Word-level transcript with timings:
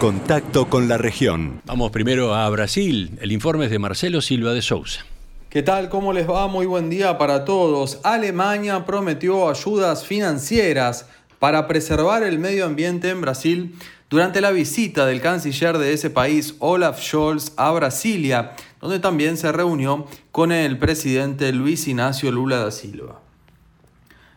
Contacto 0.00 0.70
con 0.70 0.88
la 0.88 0.96
región. 0.96 1.60
Vamos 1.66 1.90
primero 1.90 2.34
a 2.34 2.48
Brasil. 2.48 3.18
El 3.20 3.32
informe 3.32 3.66
es 3.66 3.70
de 3.70 3.78
Marcelo 3.78 4.22
Silva 4.22 4.54
de 4.54 4.62
Sousa. 4.62 5.04
¿Qué 5.50 5.62
tal? 5.62 5.90
¿Cómo 5.90 6.14
les 6.14 6.26
va? 6.26 6.48
Muy 6.48 6.64
buen 6.64 6.88
día 6.88 7.18
para 7.18 7.44
todos. 7.44 8.00
Alemania 8.02 8.86
prometió 8.86 9.50
ayudas 9.50 10.06
financieras 10.06 11.04
para 11.38 11.68
preservar 11.68 12.22
el 12.22 12.38
medio 12.38 12.64
ambiente 12.64 13.10
en 13.10 13.20
Brasil 13.20 13.74
durante 14.08 14.40
la 14.40 14.52
visita 14.52 15.04
del 15.04 15.20
canciller 15.20 15.76
de 15.76 15.92
ese 15.92 16.08
país, 16.08 16.54
Olaf 16.60 16.98
Scholz, 16.98 17.52
a 17.58 17.70
Brasilia, 17.70 18.52
donde 18.80 19.00
también 19.00 19.36
se 19.36 19.52
reunió 19.52 20.06
con 20.32 20.50
el 20.50 20.78
presidente 20.78 21.52
Luis 21.52 21.86
Ignacio 21.86 22.32
Lula 22.32 22.56
da 22.56 22.70
Silva. 22.70 23.20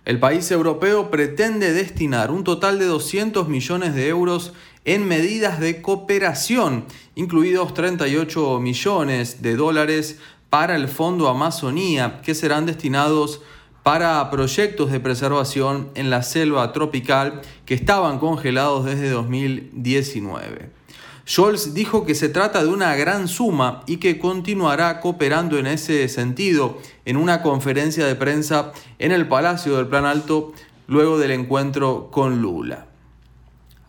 El 0.06 0.20
país 0.20 0.52
europeo 0.52 1.10
pretende 1.10 1.72
destinar 1.72 2.30
un 2.30 2.44
total 2.44 2.78
de 2.78 2.86
200 2.86 3.48
millones 3.48 3.96
de 3.96 4.10
euros 4.10 4.52
en 4.84 5.08
medidas 5.08 5.62
de 5.62 5.82
cooperación, 5.82 6.84
incluidos 7.16 7.74
38 7.74 8.60
millones 8.60 9.42
de 9.42 9.56
dólares 9.56 10.20
para 10.50 10.76
el 10.76 10.90
Fondo 10.90 11.30
Amazonía, 11.30 12.20
que 12.22 12.36
serán 12.36 12.66
destinados 12.66 13.42
para 13.82 14.30
proyectos 14.30 14.92
de 14.92 15.00
preservación 15.00 15.90
en 15.96 16.10
la 16.10 16.22
selva 16.22 16.74
tropical 16.74 17.42
que 17.66 17.74
estaban 17.74 18.20
congelados 18.20 18.84
desde 18.84 19.10
2019. 19.10 20.83
Scholz 21.26 21.74
dijo 21.74 22.06
que 22.06 22.16
se 22.16 22.28
trata 22.28 22.64
de 22.64 22.70
una 22.70 22.96
gran 22.96 23.28
suma 23.28 23.84
y 23.88 23.98
que 23.98 24.20
continuará 24.20 25.00
cooperando 25.00 25.58
en 25.58 25.68
ese 25.68 26.08
sentido 26.10 26.78
en 27.06 27.16
una 27.16 27.42
conferencia 27.42 28.06
de 28.06 28.16
prensa 28.16 28.74
en 29.00 29.14
el 29.14 29.28
Palacio 29.28 29.78
del 29.78 29.88
Plan 29.88 30.06
Alto 30.06 30.52
luego 30.88 31.18
del 31.18 31.32
encuentro 31.32 32.10
con 32.12 32.42
Lula. 32.42 32.88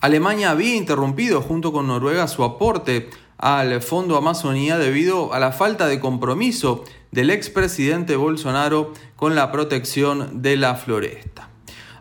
Alemania 0.00 0.50
había 0.50 0.76
interrumpido 0.76 1.40
junto 1.42 1.72
con 1.72 1.88
Noruega 1.88 2.28
su 2.28 2.44
aporte 2.44 3.10
al 3.36 3.82
Fondo 3.82 4.16
Amazonía 4.16 4.78
debido 4.78 5.34
a 5.34 5.40
la 5.40 5.50
falta 5.50 5.88
de 5.88 5.98
compromiso 5.98 6.84
del 7.10 7.30
expresidente 7.30 8.14
Bolsonaro 8.14 8.92
con 9.16 9.34
la 9.34 9.50
protección 9.50 10.42
de 10.42 10.56
la 10.56 10.76
floresta. 10.76 11.48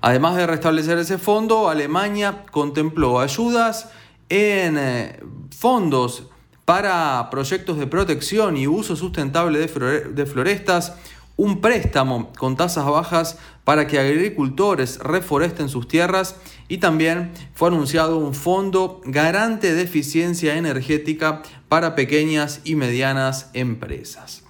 Además 0.02 0.36
de 0.36 0.46
restablecer 0.46 0.98
ese 1.00 1.18
fondo, 1.18 1.70
Alemania 1.70 2.44
contempló 2.52 3.20
ayudas 3.20 3.90
en 4.30 4.78
eh, 4.78 5.20
fondos 5.56 6.30
para 6.66 7.30
proyectos 7.30 7.78
de 7.78 7.88
protección 7.88 8.58
y 8.58 8.68
uso 8.68 8.96
sustentable 8.96 9.60
de 9.60 10.26
florestas, 10.26 10.94
un 11.36 11.62
préstamo 11.62 12.32
con 12.38 12.56
tasas 12.56 12.86
bajas 12.86 13.38
para 13.64 13.88
que 13.88 14.00
agricultores 14.00 15.00
reforesten 15.00 15.68
sus 15.68 15.88
tierras 15.88 16.36
y 16.68 16.78
también 16.78 17.32
fue 17.54 17.70
anunciado 17.70 18.18
un 18.18 18.36
fondo 18.36 19.02
garante 19.06 19.74
de 19.74 19.82
eficiencia 19.82 20.56
energética 20.56 21.42
para 21.70 21.96
pequeñas 21.96 22.62
y 22.64 22.76
medianas 22.76 23.50
empresas. 23.54 24.44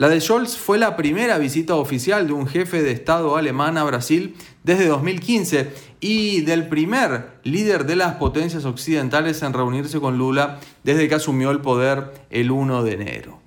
La 0.00 0.08
de 0.08 0.18
Scholz 0.18 0.56
fue 0.56 0.78
la 0.78 0.96
primera 0.96 1.36
visita 1.36 1.74
oficial 1.74 2.26
de 2.26 2.32
un 2.32 2.46
jefe 2.46 2.82
de 2.82 2.90
Estado 2.90 3.36
alemán 3.36 3.76
a 3.76 3.84
Brasil 3.84 4.34
desde 4.64 4.86
2015 4.86 5.74
y 6.00 6.40
del 6.40 6.68
primer 6.68 7.32
líder 7.44 7.84
de 7.84 7.96
las 7.96 8.14
potencias 8.14 8.64
occidentales 8.64 9.42
en 9.42 9.52
reunirse 9.52 10.00
con 10.00 10.16
Lula 10.16 10.58
desde 10.84 11.06
que 11.06 11.16
asumió 11.16 11.50
el 11.50 11.60
poder 11.60 12.12
el 12.30 12.50
1 12.50 12.82
de 12.82 12.92
enero. 12.94 13.40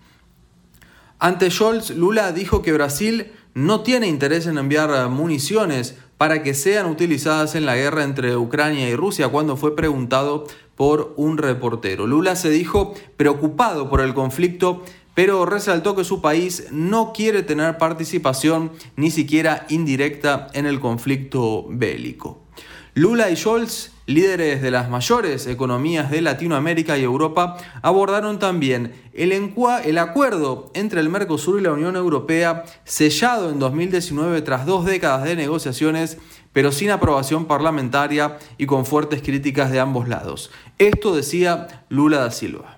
Ante 1.18 1.50
Scholz, 1.50 1.90
Lula 1.90 2.32
dijo 2.34 2.62
que 2.62 2.74
Brasil 2.74 3.32
no 3.56 3.82
tiene 3.82 4.08
interés 4.08 4.46
en 4.46 4.60
enviar 4.60 5.10
municiones 5.10 5.98
para 6.20 6.44
que 6.44 6.54
sean 6.54 6.86
utilizadas 6.86 7.56
en 7.56 7.66
la 7.66 7.76
guerra 7.76 8.04
entre 8.04 8.38
Ucrania 8.38 8.88
y 8.88 8.96
Rusia 8.96 9.30
cuando 9.30 9.58
fue 9.58 9.76
preguntado 9.76 10.46
por 10.76 11.14
un 11.18 11.38
reportero. 11.38 12.08
Lula 12.08 12.36
se 12.36 12.50
dijo 12.50 12.94
preocupado 13.18 13.90
por 13.90 14.02
el 14.02 14.14
conflicto, 14.14 14.84
pero 15.16 15.46
resaltó 15.46 15.96
que 15.96 16.04
su 16.04 16.22
país 16.22 16.68
no 16.72 17.14
quiere 17.14 17.44
tener 17.44 17.78
participación 17.78 18.72
ni 18.96 19.12
siquiera 19.12 19.66
indirecta 19.70 20.48
en 20.54 20.66
el 20.66 20.80
conflicto 20.80 21.66
bélico. 21.70 22.44
Lula 22.96 23.32
y 23.32 23.36
Scholz, 23.36 23.92
líderes 24.06 24.62
de 24.62 24.70
las 24.70 24.88
mayores 24.88 25.48
economías 25.48 26.12
de 26.12 26.22
Latinoamérica 26.22 26.96
y 26.96 27.04
Europa, 27.04 27.58
abordaron 27.82 28.38
también 28.38 28.94
el, 29.14 29.32
el, 29.32 29.98
acuerdo 29.98 30.72
entre 30.76 31.00
el 31.00 31.10
Mercosur 31.10 31.60
y 31.60 31.64
la 31.64 31.72
Unión 31.72 31.96
Europea, 31.96 32.66
sellado 32.84 33.50
en 33.50 33.58
2019 33.58 34.44
tras 34.44 34.68
dos 34.68 34.86
décadas 34.86 35.24
de 35.24 35.36
negociaciones, 35.36 36.20
pero 36.52 36.72
sin 36.72 36.92
aprobación 36.92 37.46
parlamentaria 37.46 38.38
y 38.60 38.68
con 38.68 38.86
fuertes 38.86 39.24
críticas 39.24 39.72
de 39.72 39.80
ambos 39.80 40.08
lados. 40.08 40.52
Esto 40.78 41.16
decía 41.16 41.86
Lula 41.90 42.20
da 42.20 42.30
Silva. 42.30 42.78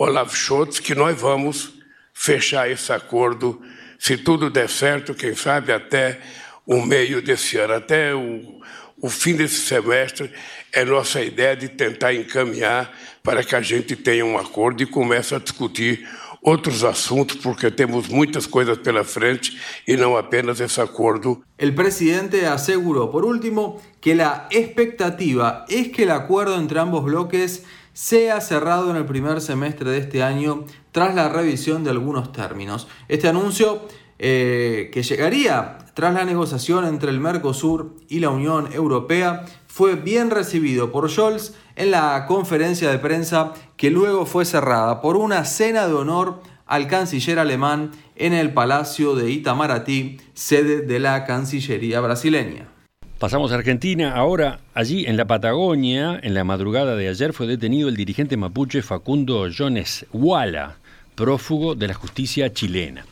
Olaf 0.00 0.32
Scholz 0.36 0.78
que 0.78 0.94
nós 0.94 1.20
vamos 1.20 1.74
fechar 2.14 2.70
esse 2.70 2.92
acordo, 2.92 3.60
se 3.98 4.16
tudo 4.16 4.48
der 4.48 4.68
certo, 4.68 5.12
quem 5.12 5.34
sabe 5.34 5.72
até 5.72 6.20
o 6.64 6.80
meio 6.80 7.20
desse 7.20 7.56
ano, 7.58 7.74
até 7.74 8.14
o, 8.14 8.60
o 9.00 9.10
fim 9.10 9.34
desse 9.34 9.56
semestre, 9.56 10.30
é 10.72 10.84
nossa 10.84 11.20
ideia 11.20 11.56
de 11.56 11.68
tentar 11.68 12.14
encaminhar 12.14 12.92
para 13.24 13.42
que 13.42 13.56
a 13.56 13.60
gente 13.60 13.96
tenha 13.96 14.24
um 14.24 14.38
acordo 14.38 14.82
e 14.84 14.86
comece 14.86 15.34
a 15.34 15.38
discutir 15.40 16.08
outros 16.40 16.84
assuntos, 16.84 17.36
porque 17.36 17.68
temos 17.68 18.06
muitas 18.06 18.46
coisas 18.46 18.78
pela 18.78 19.02
frente 19.02 19.58
e 19.86 19.96
não 19.96 20.16
apenas 20.16 20.60
esse 20.60 20.80
acordo. 20.80 21.42
El 21.58 21.74
presidente 21.74 22.46
aseguró, 22.46 23.10
por 23.10 23.24
último, 23.24 23.82
que 24.00 24.14
la 24.14 24.46
expectativa 24.50 25.64
es 25.68 25.88
que 25.88 26.04
el 26.04 26.12
acuerdo 26.12 26.56
entre 26.56 26.78
ambos 26.78 27.02
bloques 27.04 27.64
sea 27.98 28.40
cerrado 28.40 28.92
en 28.92 28.96
el 28.96 29.06
primer 29.06 29.40
semestre 29.40 29.90
de 29.90 29.98
este 29.98 30.22
año 30.22 30.62
tras 30.92 31.16
la 31.16 31.28
revisión 31.28 31.82
de 31.82 31.90
algunos 31.90 32.30
términos. 32.30 32.86
Este 33.08 33.26
anuncio 33.26 33.88
eh, 34.20 34.88
que 34.92 35.02
llegaría 35.02 35.78
tras 35.94 36.14
la 36.14 36.24
negociación 36.24 36.84
entre 36.84 37.10
el 37.10 37.18
Mercosur 37.18 37.96
y 38.08 38.20
la 38.20 38.30
Unión 38.30 38.72
Europea, 38.72 39.46
fue 39.66 39.96
bien 39.96 40.30
recibido 40.30 40.92
por 40.92 41.10
Scholz 41.10 41.54
en 41.74 41.90
la 41.90 42.24
conferencia 42.26 42.88
de 42.88 43.00
prensa 43.00 43.52
que 43.76 43.90
luego 43.90 44.26
fue 44.26 44.44
cerrada 44.44 45.00
por 45.00 45.16
una 45.16 45.44
cena 45.44 45.88
de 45.88 45.94
honor 45.94 46.40
al 46.66 46.86
canciller 46.86 47.40
alemán 47.40 47.90
en 48.14 48.32
el 48.32 48.54
Palacio 48.54 49.16
de 49.16 49.28
Itamaraty, 49.28 50.20
sede 50.34 50.82
de 50.82 51.00
la 51.00 51.24
Cancillería 51.24 51.98
brasileña. 52.00 52.77
Pasamos 53.18 53.50
a 53.50 53.56
Argentina. 53.56 54.14
Ahora, 54.14 54.60
allí 54.74 55.04
en 55.06 55.16
la 55.16 55.24
Patagonia, 55.24 56.20
en 56.22 56.34
la 56.34 56.44
madrugada 56.44 56.94
de 56.94 57.08
ayer, 57.08 57.32
fue 57.32 57.48
detenido 57.48 57.88
el 57.88 57.96
dirigente 57.96 58.36
mapuche 58.36 58.80
Facundo 58.80 59.48
Jones 59.50 60.06
Walla, 60.12 60.76
prófugo 61.16 61.74
de 61.74 61.88
la 61.88 61.94
justicia 61.94 62.52
chilena. 62.52 63.04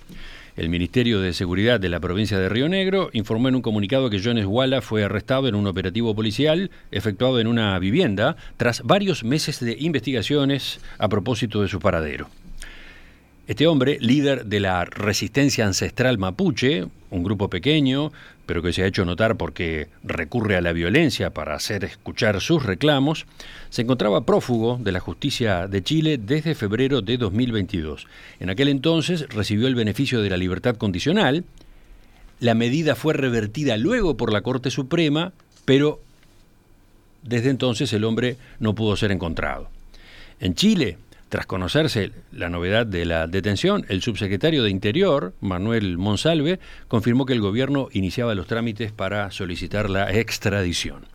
El 0.57 0.69
Ministerio 0.69 1.21
de 1.21 1.33
Seguridad 1.33 1.81
de 1.81 1.89
la 1.89 1.99
provincia 1.99 2.39
de 2.39 2.49
Río 2.49 2.69
Negro 2.69 3.11
informó 3.15 3.49
en 3.49 3.57
un 3.57 3.63
comunicado 3.63 4.09
que 4.09 4.23
Jones 4.23 4.47
Walla 4.47 4.81
fue 4.81 5.03
arrestado 5.03 5.49
en 5.49 5.57
un 5.57 5.67
operativo 5.67 6.15
policial 6.15 6.71
efectuado 6.93 7.41
en 7.41 7.49
una 7.49 7.77
vivienda 7.81 8.37
tras 8.57 8.83
varios 8.85 9.25
meses 9.25 9.59
de 9.59 9.77
investigaciones 9.77 10.79
a 10.99 11.09
propósito 11.09 11.63
de 11.63 11.69
su 11.69 11.81
paradero. 11.81 12.29
Este 13.47 13.69
hombre, 13.69 13.99
líder 14.01 14.47
de 14.47 14.59
la 14.59 14.85
resistencia 14.85 15.65
ancestral 15.67 16.19
mapuche, 16.19 16.87
un 17.11 17.23
grupo 17.23 17.49
pequeño, 17.49 18.11
pero 18.45 18.61
que 18.61 18.73
se 18.73 18.83
ha 18.83 18.87
hecho 18.87 19.05
notar 19.05 19.37
porque 19.37 19.87
recurre 20.03 20.57
a 20.57 20.61
la 20.61 20.73
violencia 20.73 21.31
para 21.31 21.55
hacer 21.55 21.85
escuchar 21.85 22.41
sus 22.41 22.65
reclamos, 22.65 23.25
se 23.71 23.83
encontraba 23.83 24.27
prófugo 24.27 24.79
de 24.83 24.91
la 24.91 24.99
justicia 24.99 25.69
de 25.69 25.81
Chile 25.81 26.19
desde 26.19 26.57
febrero 26.57 27.03
de 27.03 27.19
2022. 27.19 28.09
En 28.41 28.51
aquel 28.51 28.67
entonces 28.67 29.29
recibió 29.29 29.69
el 29.69 29.77
beneficio 29.77 30.23
de 30.23 30.31
la 30.31 30.37
libertad 30.37 30.75
condicional. 30.75 31.45
La 32.41 32.55
medida 32.55 32.97
fue 32.97 33.15
revertida 33.15 33.77
luego 33.77 34.17
por 34.17 34.33
la 34.33 34.41
Corte 34.41 34.71
Suprema, 34.71 35.33
pero 35.65 36.01
desde 37.23 37.51
entonces 37.51 37.93
el 37.93 38.03
hombre 38.03 38.39
no 38.59 38.75
pudo 38.75 38.97
ser 38.97 39.13
encontrado. 39.13 39.69
En 40.41 40.57
Chile, 40.57 40.99
tras 41.29 41.47
conocerse 41.47 42.13
la 42.33 42.49
novedad 42.49 42.87
de 42.87 43.05
la 43.05 43.27
detención, 43.27 43.85
el 43.89 44.03
subsecretario 44.03 44.63
de 44.63 44.71
Interior, 44.71 45.35
Manuel 45.41 45.99
Monsalve, 45.99 46.61
confirmó 46.89 47.27
que 47.27 47.33
el 47.33 47.41
gobierno 47.41 47.89
iniciaba 47.93 48.35
los 48.35 48.47
trámites 48.47 48.93
para 48.93 49.31
solicitar 49.31 49.91
la 49.91 50.13
extradición. 50.13 51.07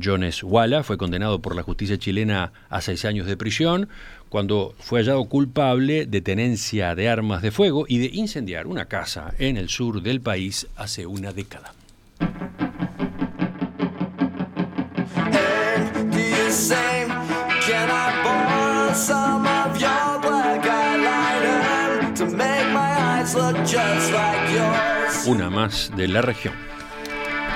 Jones 0.00 0.42
Walla 0.42 0.82
fue 0.82 0.98
condenado 0.98 1.40
por 1.40 1.56
la 1.56 1.62
justicia 1.62 1.98
chilena 1.98 2.52
a 2.68 2.80
seis 2.80 3.04
años 3.04 3.26
de 3.26 3.36
prisión 3.36 3.88
cuando 4.28 4.74
fue 4.78 5.00
hallado 5.00 5.24
culpable 5.24 6.06
de 6.06 6.20
tenencia 6.20 6.94
de 6.94 7.08
armas 7.08 7.40
de 7.40 7.50
fuego 7.50 7.86
y 7.88 7.98
de 7.98 8.10
incendiar 8.12 8.66
una 8.66 8.86
casa 8.86 9.34
en 9.38 9.56
el 9.56 9.68
sur 9.68 10.02
del 10.02 10.20
país 10.20 10.66
hace 10.76 11.06
una 11.06 11.32
década. 11.32 11.72
Una 25.26 25.50
más 25.50 25.90
de 25.94 26.08
la 26.08 26.22
región. 26.22 26.54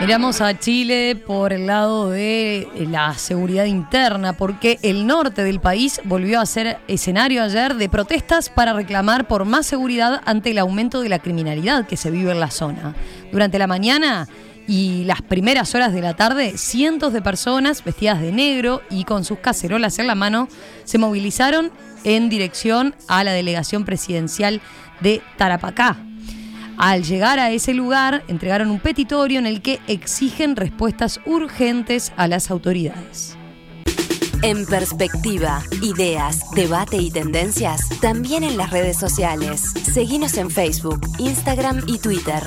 Miramos 0.00 0.40
a 0.40 0.58
Chile 0.58 1.16
por 1.16 1.52
el 1.52 1.66
lado 1.66 2.10
de 2.10 2.68
la 2.90 3.14
seguridad 3.14 3.64
interna, 3.64 4.32
porque 4.34 4.78
el 4.82 5.06
norte 5.06 5.44
del 5.44 5.60
país 5.60 6.00
volvió 6.04 6.40
a 6.40 6.46
ser 6.46 6.78
escenario 6.88 7.42
ayer 7.42 7.76
de 7.76 7.88
protestas 7.88 8.50
para 8.50 8.72
reclamar 8.72 9.26
por 9.26 9.44
más 9.44 9.64
seguridad 9.66 10.20
ante 10.24 10.50
el 10.50 10.58
aumento 10.58 11.00
de 11.00 11.08
la 11.08 11.20
criminalidad 11.20 11.86
que 11.86 11.96
se 11.96 12.10
vive 12.10 12.32
en 12.32 12.40
la 12.40 12.50
zona. 12.50 12.94
Durante 13.30 13.58
la 13.58 13.66
mañana 13.66 14.28
y 14.66 15.04
las 15.04 15.22
primeras 15.22 15.74
horas 15.74 15.92
de 15.92 16.02
la 16.02 16.14
tarde, 16.14 16.58
cientos 16.58 17.12
de 17.12 17.22
personas 17.22 17.84
vestidas 17.84 18.20
de 18.20 18.32
negro 18.32 18.82
y 18.90 19.04
con 19.04 19.24
sus 19.24 19.38
cacerolas 19.38 19.98
en 19.98 20.06
la 20.06 20.14
mano 20.14 20.48
se 20.84 20.98
movilizaron 20.98 21.70
en 22.04 22.28
dirección 22.28 22.94
a 23.08 23.22
la 23.24 23.32
delegación 23.32 23.84
presidencial 23.84 24.60
de 25.02 25.22
Tarapacá, 25.36 25.98
al 26.78 27.04
llegar 27.04 27.38
a 27.38 27.50
ese 27.50 27.74
lugar, 27.74 28.24
entregaron 28.28 28.70
un 28.70 28.80
petitorio 28.80 29.38
en 29.38 29.46
el 29.46 29.62
que 29.62 29.78
exigen 29.86 30.56
respuestas 30.56 31.20
urgentes 31.26 32.12
a 32.16 32.26
las 32.26 32.50
autoridades. 32.50 33.36
En 34.42 34.66
perspectiva, 34.66 35.62
ideas, 35.82 36.50
debate 36.56 36.96
y 36.96 37.12
tendencias, 37.12 37.88
también 38.00 38.42
en 38.42 38.56
las 38.56 38.70
redes 38.70 38.98
sociales. 38.98 39.62
Seguimos 39.92 40.36
en 40.36 40.50
Facebook, 40.50 41.00
Instagram 41.20 41.82
y 41.86 41.98
Twitter. 41.98 42.42